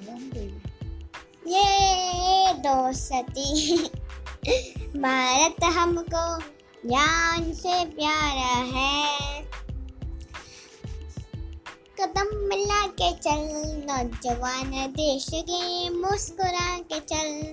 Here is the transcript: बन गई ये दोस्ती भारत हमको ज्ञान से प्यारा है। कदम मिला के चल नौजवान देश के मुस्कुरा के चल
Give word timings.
बन 0.00 0.30
गई 0.34 0.50
ये 1.52 2.52
दोस्ती 2.66 3.76
भारत 4.98 5.64
हमको 5.64 6.24
ज्ञान 6.88 7.52
से 7.52 7.84
प्यारा 7.84 8.54
है। 8.76 9.40
कदम 12.00 12.28
मिला 12.48 12.86
के 13.00 13.12
चल 13.12 13.42
नौजवान 13.88 14.70
देश 14.90 15.26
के 15.34 15.90
मुस्कुरा 15.90 16.78
के 16.92 17.00
चल 17.00 17.49